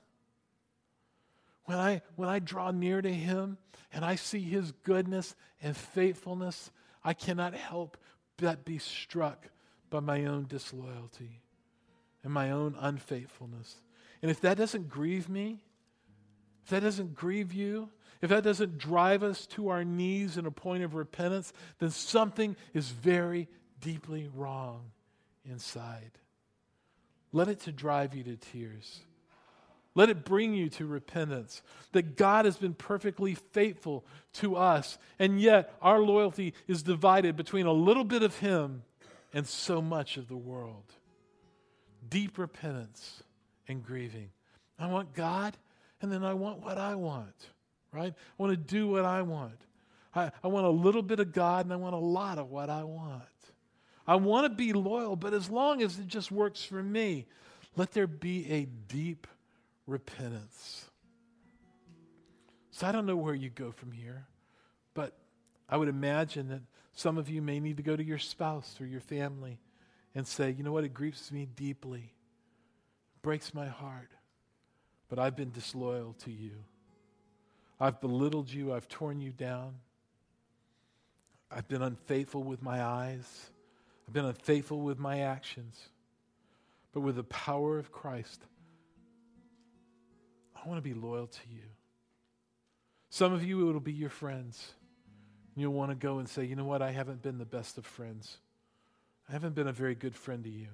[1.66, 3.56] when I, when I draw near to Him
[3.92, 6.72] and I see His goodness and faithfulness,
[7.04, 7.96] I cannot help
[8.36, 9.46] but be struck
[9.90, 11.40] by my own disloyalty
[12.24, 13.76] and my own unfaithfulness.
[14.22, 15.62] And if that doesn't grieve me,
[16.64, 17.90] if that doesn't grieve you,
[18.22, 22.56] if that doesn't drive us to our knees in a point of repentance, then something
[22.74, 23.46] is very
[23.80, 24.90] deeply wrong
[25.44, 26.18] inside.
[27.32, 29.00] Let it to drive you to tears.
[29.94, 31.62] Let it bring you to repentance.
[31.92, 37.66] That God has been perfectly faithful to us, and yet our loyalty is divided between
[37.66, 38.82] a little bit of Him
[39.34, 40.84] and so much of the world.
[42.08, 43.22] Deep repentance
[43.68, 44.30] and grieving.
[44.78, 45.56] I want God,
[46.00, 47.50] and then I want what I want,
[47.92, 48.12] right?
[48.12, 49.60] I want to do what I want.
[50.14, 52.68] I, I want a little bit of God, and I want a lot of what
[52.68, 53.22] I want.
[54.06, 57.26] I want to be loyal, but as long as it just works for me,
[57.76, 59.26] let there be a deep
[59.86, 60.90] repentance.
[62.70, 64.26] So I don't know where you go from here,
[64.94, 65.16] but
[65.68, 66.62] I would imagine that
[66.94, 69.58] some of you may need to go to your spouse or your family
[70.14, 72.12] and say, you know what, it grieves me deeply,
[73.14, 74.10] it breaks my heart,
[75.08, 76.52] but I've been disloyal to you.
[77.80, 79.74] I've belittled you, I've torn you down.
[81.50, 83.50] I've been unfaithful with my eyes.
[84.06, 85.78] I've been unfaithful with my actions.
[86.92, 88.44] But with the power of Christ,
[90.54, 91.62] I want to be loyal to you.
[93.08, 94.72] Some of you, it'll be your friends.
[95.56, 96.82] You'll want to go and say, you know what?
[96.82, 98.38] I haven't been the best of friends.
[99.28, 100.68] I haven't been a very good friend to you.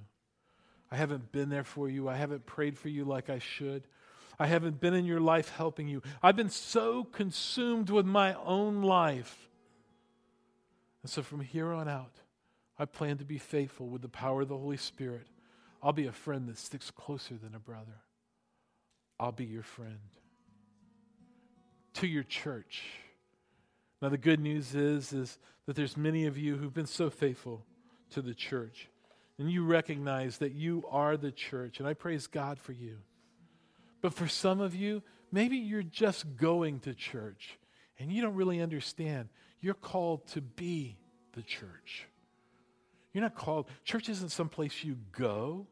[0.90, 2.08] I haven't been there for you.
[2.08, 3.84] I haven't prayed for you like I should.
[4.38, 6.02] I haven't been in your life helping you.
[6.22, 9.48] I've been so consumed with my own life.
[11.02, 12.14] And so from here on out,
[12.78, 15.26] I plan to be faithful with the power of the Holy Spirit.
[15.82, 18.02] I'll be a friend that sticks closer than a brother.
[19.18, 19.98] I'll be your friend.
[21.94, 22.82] To your church.
[24.00, 27.64] Now the good news is, is that there's many of you who've been so faithful
[28.10, 28.88] to the church.
[29.38, 31.78] And you recognize that you are the church.
[31.78, 32.98] And I praise God for you.
[34.00, 37.58] But for some of you, maybe you're just going to church
[37.98, 39.28] and you don't really understand.
[39.60, 40.96] You're called to be
[41.32, 42.06] the church.
[43.18, 45.66] You're not called, church isn't some place you go,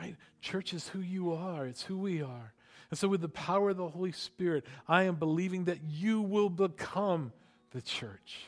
[0.00, 0.16] right?
[0.40, 2.52] Church is who you are, it's who we are.
[2.90, 6.50] And so, with the power of the Holy Spirit, I am believing that you will
[6.50, 7.32] become
[7.70, 8.40] the church.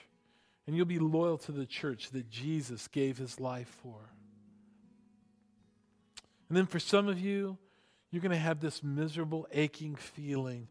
[0.67, 4.01] And you'll be loyal to the church that Jesus gave his life for.
[6.49, 7.57] And then for some of you,
[8.11, 10.67] you're going to have this miserable, aching feeling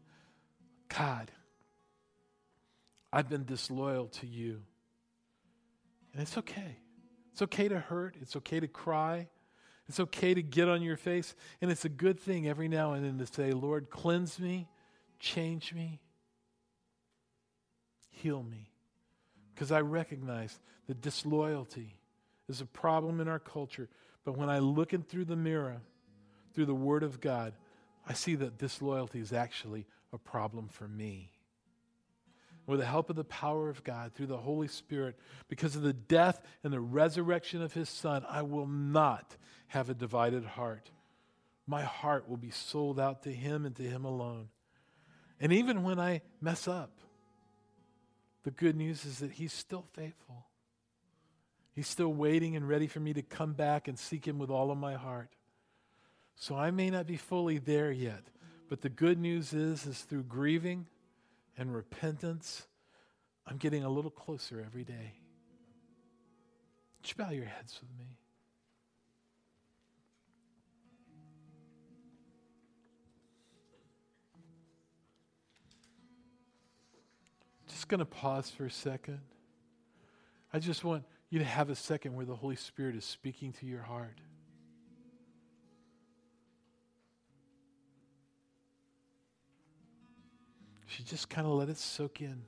[0.90, 1.30] God,
[3.10, 4.60] I've been disloyal to you.
[6.12, 6.76] And it's okay.
[7.36, 8.16] It's okay to hurt.
[8.22, 9.28] It's okay to cry.
[9.90, 11.34] It's okay to get on your face.
[11.60, 14.66] And it's a good thing every now and then to say, Lord, cleanse me,
[15.18, 16.00] change me,
[18.08, 18.70] heal me.
[19.54, 21.98] Because I recognize that disloyalty
[22.48, 23.90] is a problem in our culture.
[24.24, 25.82] But when I look in through the mirror,
[26.54, 27.52] through the Word of God,
[28.08, 31.32] I see that disloyalty is actually a problem for me.
[32.66, 35.16] With the help of the power of God, through the Holy Spirit,
[35.48, 39.36] because of the death and the resurrection of His Son, I will not
[39.68, 40.90] have a divided heart.
[41.66, 44.48] My heart will be sold out to Him and to Him alone.
[45.40, 46.90] And even when I mess up,
[48.42, 50.46] the good news is that He's still faithful.
[51.72, 54.72] He's still waiting and ready for me to come back and seek Him with all
[54.72, 55.28] of my heart.
[56.34, 58.24] So I may not be fully there yet,
[58.68, 60.86] but the good news is, is through grieving
[61.56, 62.66] and repentance,
[63.46, 65.14] I'm getting a little closer every day.
[66.98, 68.16] Would you bow your heads with me?
[77.86, 79.20] just going to pause for a second.
[80.52, 83.66] I just want you to have a second where the Holy Spirit is speaking to
[83.66, 84.18] your heart.
[90.98, 92.42] You just kind of let it soak in.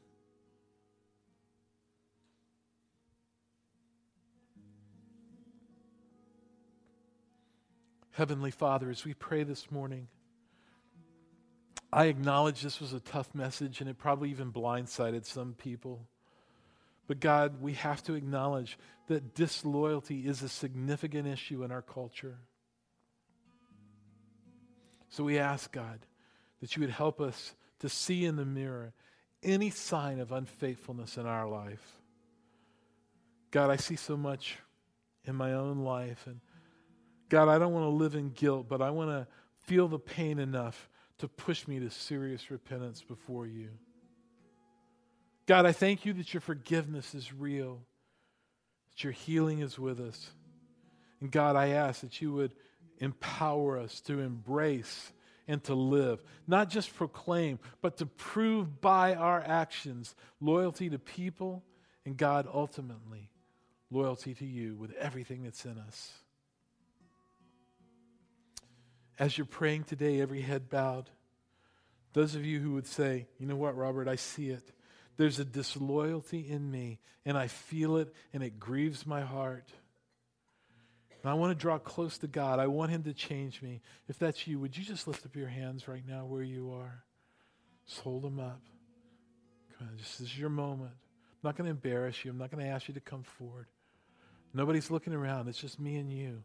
[8.13, 10.09] Heavenly Father, as we pray this morning,
[11.93, 16.07] I acknowledge this was a tough message and it probably even blindsided some people.
[17.07, 22.39] But God, we have to acknowledge that disloyalty is a significant issue in our culture.
[25.11, 26.01] So we ask, God,
[26.61, 28.93] that you would help us to see in the mirror
[29.43, 32.01] any sign of unfaithfulness in our life.
[33.51, 34.59] God, I see so much
[35.25, 36.27] in my own life.
[36.27, 36.41] And
[37.29, 39.27] God, I don't want to live in guilt, but I want to
[39.61, 40.89] feel the pain enough
[41.19, 43.69] to push me to serious repentance before you.
[45.47, 47.81] God, I thank you that your forgiveness is real,
[48.91, 50.31] that your healing is with us.
[51.21, 52.53] And God, I ask that you would
[52.99, 55.13] empower us to embrace
[55.49, 61.65] and to live, not just proclaim, but to prove by our actions loyalty to people
[62.05, 63.31] and God ultimately
[63.91, 66.13] loyalty to you with everything that's in us.
[69.19, 71.11] as you're praying today, every head bowed,
[72.13, 74.73] those of you who would say, you know what, Robert, I see it.
[75.17, 79.69] There's a disloyalty in me, and I feel it, and it grieves my heart.
[81.23, 82.59] And I want to draw close to God.
[82.59, 83.81] I want Him to change me.
[84.09, 87.03] If that's you, would you just lift up your hands right now where you are?
[87.87, 88.61] Just hold them up.
[89.79, 90.93] Come on, this is your moment.
[90.93, 92.31] I'm not going to embarrass you.
[92.31, 93.67] I'm not going to ask you to come forward.
[94.55, 95.49] Nobody's looking around.
[95.49, 96.43] It's just me and you.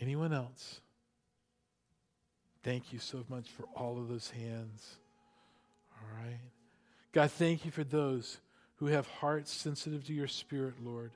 [0.00, 0.80] Anyone else?
[2.62, 4.96] Thank you so much for all of those hands.
[6.00, 6.40] All right.
[7.12, 8.38] God, thank you for those
[8.76, 11.12] who have hearts sensitive to your spirit, Lord.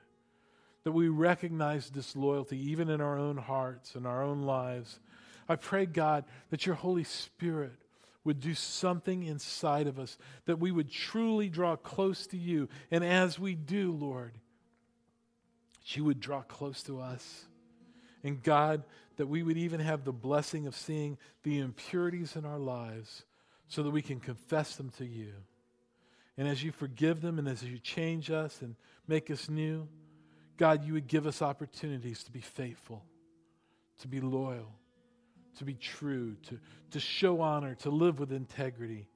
[0.89, 5.01] That we recognize disloyalty even in our own hearts and our own lives.
[5.47, 7.75] I pray, God, that your Holy Spirit
[8.25, 10.17] would do something inside of us,
[10.47, 12.71] that we would truly draw close to you.
[12.91, 14.33] And as we do, Lord,
[15.89, 17.45] you would draw close to us.
[18.25, 18.83] And God,
[19.19, 23.27] that we would even have the blessing of seeing the impurities in our lives
[23.69, 25.35] so that we can confess them to you.
[26.39, 28.75] And as you forgive them and as you change us and
[29.07, 29.87] make us new,
[30.59, 33.05] God, you would give us opportunities to be faithful,
[34.01, 34.75] to be loyal,
[35.59, 36.59] to be true, to,
[36.91, 39.09] to show honor, to live with integrity.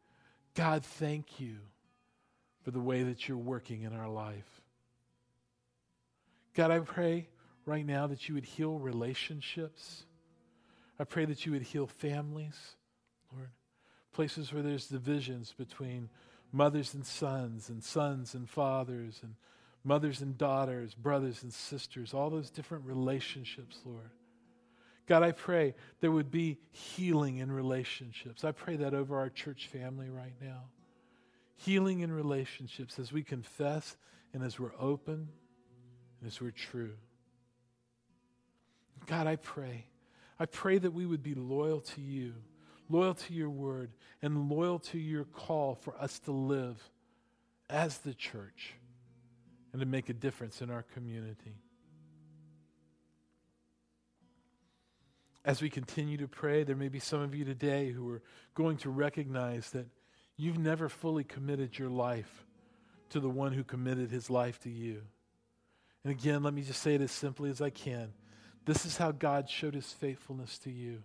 [0.54, 1.56] God, thank you
[2.62, 4.62] for the way that you're working in our life.
[6.54, 7.28] God, I pray
[7.66, 10.04] right now that you would heal relationships.
[10.98, 12.76] I pray that you would heal families,
[13.34, 13.50] Lord.
[14.12, 16.08] Places where there's divisions between
[16.52, 19.34] mothers and sons, and sons and fathers, and
[19.84, 24.10] mothers and daughters, brothers and sisters, all those different relationships, Lord.
[25.06, 28.44] God, I pray there would be healing in relationships.
[28.44, 30.64] I pray that over our church family right now.
[31.56, 33.96] Healing in relationships as we confess
[34.32, 35.28] and as we're open
[36.20, 36.94] and as we're true.
[39.06, 39.86] God, I pray.
[40.38, 42.34] I pray that we would be loyal to you,
[42.88, 43.90] loyal to your word,
[44.22, 46.80] and loyal to your call for us to live
[47.68, 48.74] as the church
[49.72, 51.56] and to make a difference in our community.
[55.44, 58.22] As we continue to pray, there may be some of you today who are
[58.54, 59.86] going to recognize that
[60.36, 62.46] you've never fully committed your life
[63.10, 65.02] to the one who committed his life to you.
[66.04, 68.12] And again, let me just say it as simply as I can.
[68.64, 71.02] This is how God showed his faithfulness to you.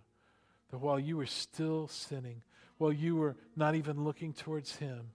[0.70, 2.42] That while you were still sinning,
[2.76, 5.10] while you were not even looking towards him,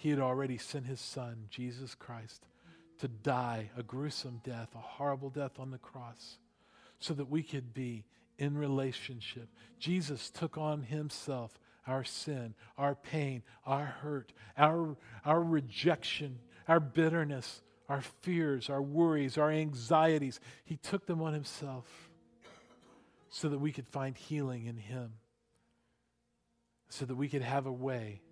[0.00, 2.46] he had already sent his son, Jesus Christ,
[3.00, 6.38] to die a gruesome death, a horrible death on the cross,
[7.00, 8.06] so that we could be
[8.38, 9.50] in relationship.
[9.78, 14.96] Jesus took on himself our sin, our pain, our hurt, our,
[15.26, 20.40] our rejection, our bitterness, our fears, our worries, our anxieties.
[20.64, 22.08] He took them on himself
[23.28, 25.12] so that we could find healing in him,
[26.88, 28.22] so that we could have a way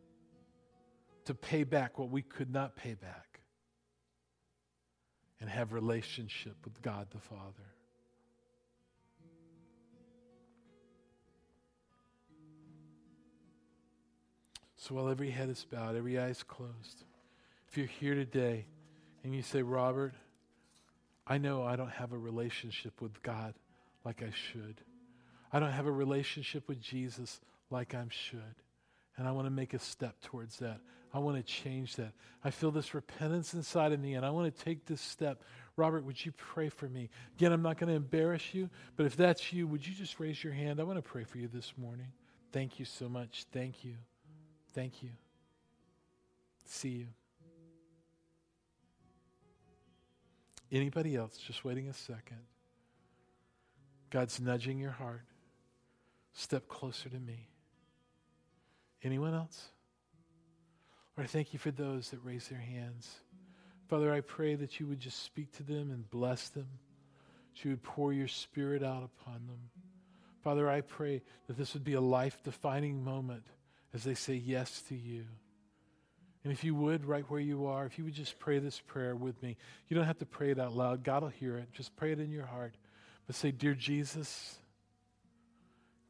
[1.29, 3.41] to pay back what we could not pay back
[5.43, 7.75] and have relationship with God the Father.
[14.77, 17.05] So while every head is bowed, every eye is closed,
[17.69, 18.65] if you're here today,
[19.23, 20.15] and you say, Robert,
[21.27, 23.53] I know I don't have a relationship with God
[24.03, 24.81] like I should.
[25.53, 27.39] I don't have a relationship with Jesus
[27.71, 28.41] like I should.
[29.19, 30.81] And I want to make a step towards that.
[31.13, 32.13] I want to change that.
[32.45, 35.43] I feel this repentance inside of me, and I want to take this step.
[35.77, 37.09] Robert, would you pray for me?
[37.37, 40.43] Again, I'm not going to embarrass you, but if that's you, would you just raise
[40.43, 40.81] your hand?
[40.81, 42.09] I want to pray for you this morning.
[42.53, 43.47] Thank you so much.
[43.53, 43.95] Thank you.
[44.75, 45.11] Thank you.
[46.67, 47.07] See you.
[50.71, 51.37] Anybody else?
[51.39, 52.39] Just waiting a second.
[54.11, 55.23] God's nudging your heart.
[56.33, 57.49] Step closer to me.
[59.03, 59.69] Anyone else?
[61.19, 63.13] Lord, I thank you for those that raise their hands.
[63.89, 66.69] Father, I pray that you would just speak to them and bless them.
[67.53, 69.59] That you would pour your spirit out upon them.
[70.45, 73.43] Father, I pray that this would be a life defining moment
[73.93, 75.25] as they say yes to you.
[76.45, 79.17] And if you would, right where you are, if you would just pray this prayer
[79.17, 79.57] with me,
[79.89, 81.03] you don't have to pray it out loud.
[81.03, 81.73] God will hear it.
[81.73, 82.77] Just pray it in your heart.
[83.27, 84.57] But say, Dear Jesus,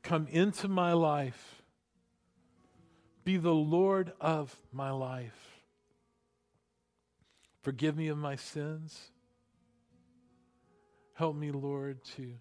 [0.02, 1.57] come into my life.
[3.28, 5.60] Be the Lord of my life.
[7.60, 8.98] Forgive me of my sins.
[11.12, 12.32] Help me, Lord, to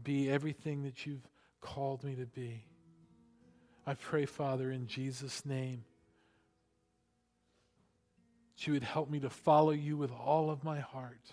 [0.00, 1.28] be everything that you've
[1.60, 2.62] called me to be.
[3.88, 5.82] I pray, Father, in Jesus' name
[8.54, 11.32] that you would help me to follow you with all of my heart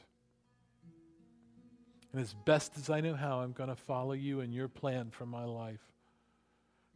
[2.11, 5.11] And as best as I know how, I'm going to follow you and your plan
[5.11, 5.84] for my life.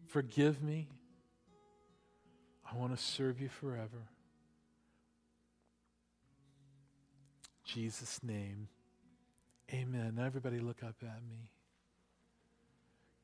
[0.08, 0.88] Forgive me.
[2.70, 4.10] I want to serve you forever.
[7.64, 8.68] Jesus' name.
[9.74, 10.20] Amen.
[10.24, 11.50] Everybody look up at me.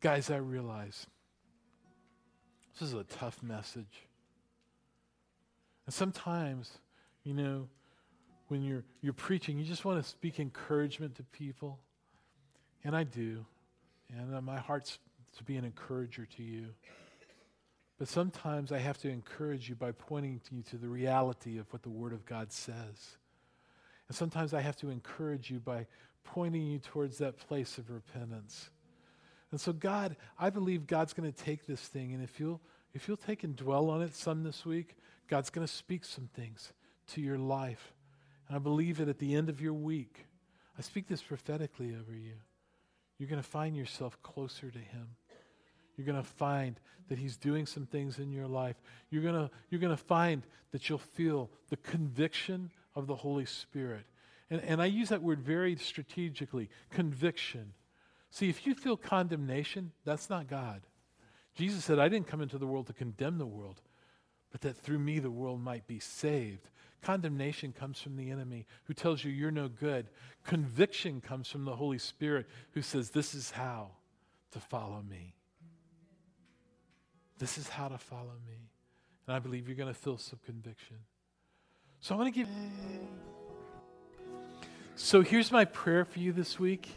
[0.01, 1.07] Guys, I realize
[2.73, 4.07] this is a tough message.
[5.85, 6.71] And sometimes,
[7.23, 7.67] you know,
[8.47, 11.79] when you're, you're preaching, you just want to speak encouragement to people.
[12.83, 13.45] And I do.
[14.09, 14.99] And uh, my heart's
[15.37, 16.67] to be an encourager to you.
[18.03, 21.71] But sometimes I have to encourage you by pointing to you to the reality of
[21.71, 23.15] what the Word of God says.
[24.09, 25.87] And sometimes I have to encourage you by
[26.25, 28.69] pointing you towards that place of repentance.
[29.51, 32.59] And so, God, I believe God's going to take this thing, and if you'll,
[32.93, 34.97] if you'll take and dwell on it some this week,
[35.29, 36.73] God's going to speak some things
[37.13, 37.93] to your life.
[38.49, 40.25] And I believe that at the end of your week,
[40.77, 42.33] I speak this prophetically over you.
[43.17, 45.15] You're going to find yourself closer to Him.
[45.95, 46.79] You're going to find
[47.09, 48.75] that He's doing some things in your life.
[49.09, 54.05] You're going to, you're to find that you'll feel the conviction of the Holy Spirit.
[54.49, 57.73] And, and I use that word very strategically conviction.
[58.29, 60.81] See, if you feel condemnation, that's not God.
[61.55, 63.81] Jesus said, I didn't come into the world to condemn the world,
[64.51, 66.69] but that through me the world might be saved.
[67.03, 70.07] Condemnation comes from the enemy who tells you you're no good.
[70.43, 73.89] Conviction comes from the Holy Spirit who says, This is how
[74.51, 75.35] to follow me.
[77.43, 78.55] This is how to follow me.
[79.27, 80.95] And I believe you're going to feel some conviction.
[81.99, 82.47] So I want to give.
[84.95, 86.87] So here's my prayer for you this week.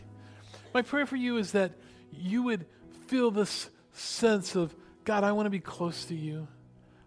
[0.72, 1.72] My prayer for you is that
[2.12, 2.64] you would
[3.08, 4.72] feel this sense of,
[5.02, 6.46] God, I want to be close to you.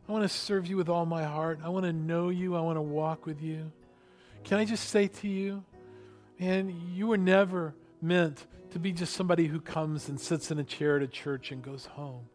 [0.09, 1.61] I want to serve you with all my heart.
[1.63, 2.57] I want to know you.
[2.57, 3.71] I want to walk with you.
[4.43, 5.63] Can I just say to you,
[6.37, 10.65] man, you were never meant to be just somebody who comes and sits in a
[10.65, 12.25] chair at a church and goes home.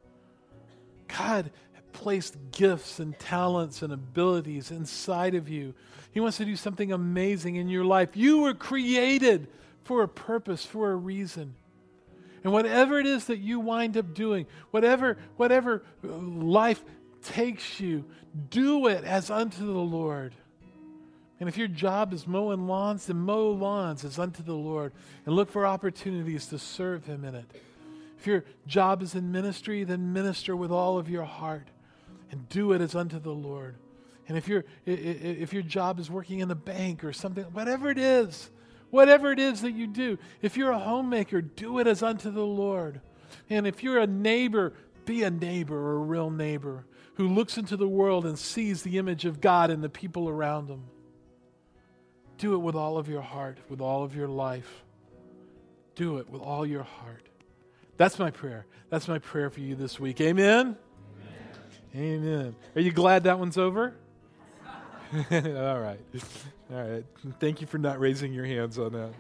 [1.19, 1.51] God
[1.93, 5.75] placed gifts and talents and abilities inside of you.
[6.13, 8.11] He wants to do something amazing in your life.
[8.15, 9.49] You were created
[9.85, 11.55] for a purpose, for a reason.
[12.43, 16.83] And whatever it is that you wind up doing, whatever, whatever uh, life
[17.23, 18.05] takes you,
[18.51, 20.35] do it as unto the Lord.
[21.41, 24.93] And if your job is mowing lawns, then mow lawns as unto the Lord
[25.27, 27.47] and look for opportunities to serve Him in it.
[28.25, 31.69] If your job is in ministry, then minister with all of your heart
[32.31, 33.77] and do it as unto the Lord.
[34.27, 37.99] And if, you if your job is working in the bank or something, whatever it
[37.99, 38.51] is,
[38.89, 42.47] whatever it is that you do, if you're a homemaker, do it as unto the
[42.47, 43.03] Lord.
[43.51, 44.73] And if you're a neighbor,
[45.05, 48.97] be a neighbor or a real neighbor who looks into the world and sees the
[48.97, 50.85] image of God in the people around them.
[52.39, 54.83] Do it with all of your heart, with all of your life.
[55.95, 57.29] Do it with all your heart.
[57.97, 58.67] That's my prayer.
[58.91, 60.21] That's my prayer for you this week.
[60.21, 60.77] Amen?
[61.95, 62.25] Amen.
[62.25, 62.57] Amen.
[62.75, 63.95] Are you glad that one's over?
[65.31, 66.01] All right.
[66.73, 67.05] All right.
[67.39, 69.13] Thank you for not raising your hands on that.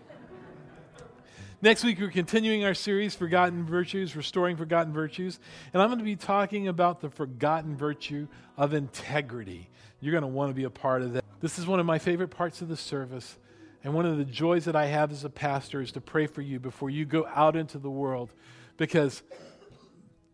[1.63, 5.39] Next week, we're continuing our series, Forgotten Virtues, Restoring Forgotten Virtues.
[5.73, 9.71] And I'm going to be talking about the forgotten virtue of integrity.
[10.01, 11.25] You're going to want to be a part of that.
[11.41, 13.39] This is one of my favorite parts of the service.
[13.83, 16.43] And one of the joys that I have as a pastor is to pray for
[16.43, 18.31] you before you go out into the world.
[18.77, 19.23] Because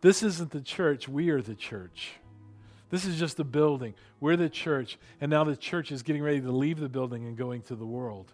[0.00, 2.12] this isn't the church, we are the church.
[2.90, 3.94] This is just a building.
[4.18, 4.98] We're the church.
[5.20, 7.86] And now the church is getting ready to leave the building and going to the
[7.86, 8.32] world.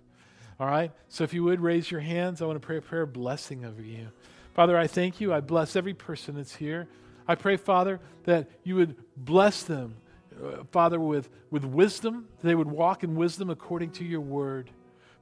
[0.59, 0.92] All right?
[1.09, 3.82] So if you would raise your hands, I want to pray a prayer blessing over
[3.82, 4.09] you.
[4.54, 5.34] Father, I thank you.
[5.34, 6.88] I bless every person that's here.
[7.28, 9.96] I pray, Father, that you would bless them,
[10.42, 12.28] uh, Father, with, with wisdom.
[12.42, 14.70] They would walk in wisdom according to your word.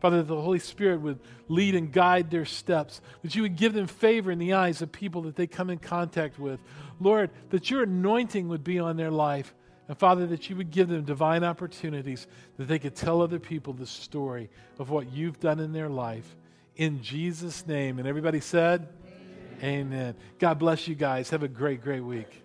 [0.04, 3.72] Father, that the Holy Spirit would lead and guide their steps, that you would give
[3.72, 6.60] them favor in the eyes of people that they come in contact with.
[7.00, 9.54] Lord, that your anointing would be on their life.
[9.88, 12.26] And Father, that you would give them divine opportunities
[12.58, 16.36] that they could tell other people the story of what you've done in their life.
[16.76, 17.98] In Jesus' name.
[17.98, 18.86] And everybody said,
[19.62, 19.86] Amen.
[19.86, 20.14] Amen.
[20.38, 21.30] God bless you guys.
[21.30, 22.43] Have a great, great week.